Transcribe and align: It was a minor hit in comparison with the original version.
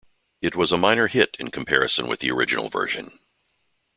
It 0.41 0.55
was 0.55 0.71
a 0.71 0.79
minor 0.79 1.05
hit 1.05 1.37
in 1.39 1.51
comparison 1.51 2.07
with 2.07 2.21
the 2.21 2.31
original 2.31 2.69
version. 2.69 3.19